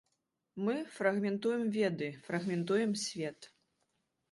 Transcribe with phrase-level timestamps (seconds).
[0.65, 3.39] Мы фрагментуем веды, фрагментуем свет.